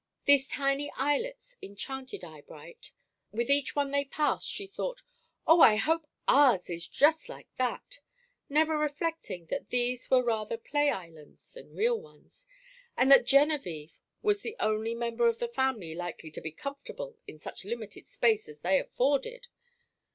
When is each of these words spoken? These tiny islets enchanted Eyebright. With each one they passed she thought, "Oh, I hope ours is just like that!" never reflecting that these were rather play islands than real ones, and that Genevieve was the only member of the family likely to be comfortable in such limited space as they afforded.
These 0.25 0.47
tiny 0.47 0.89
islets 0.97 1.57
enchanted 1.61 2.23
Eyebright. 2.23 2.91
With 3.31 3.51
each 3.51 3.75
one 3.75 3.91
they 3.91 4.03
passed 4.05 4.49
she 4.49 4.65
thought, 4.65 5.03
"Oh, 5.45 5.61
I 5.61 5.75
hope 5.75 6.07
ours 6.27 6.71
is 6.71 6.87
just 6.87 7.29
like 7.29 7.47
that!" 7.57 7.99
never 8.49 8.79
reflecting 8.79 9.45
that 9.51 9.69
these 9.69 10.09
were 10.09 10.23
rather 10.23 10.57
play 10.57 10.89
islands 10.89 11.51
than 11.51 11.75
real 11.75 12.01
ones, 12.01 12.47
and 12.97 13.11
that 13.11 13.27
Genevieve 13.27 13.99
was 14.23 14.41
the 14.41 14.55
only 14.59 14.95
member 14.95 15.27
of 15.27 15.37
the 15.37 15.47
family 15.47 15.93
likely 15.93 16.31
to 16.31 16.41
be 16.41 16.51
comfortable 16.51 17.19
in 17.27 17.37
such 17.37 17.63
limited 17.63 18.07
space 18.07 18.49
as 18.49 18.61
they 18.61 18.79
afforded. 18.79 19.49